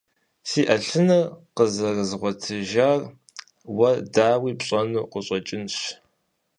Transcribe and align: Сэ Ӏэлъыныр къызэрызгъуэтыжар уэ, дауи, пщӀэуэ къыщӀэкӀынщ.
Сэ 0.49 0.61
Ӏэлъыныр 0.67 1.23
къызэрызгъуэтыжар 1.55 3.01
уэ, 3.77 3.91
дауи, 4.13 4.51
пщӀэуэ 4.59 5.01
къыщӀэкӀынщ. 5.11 5.75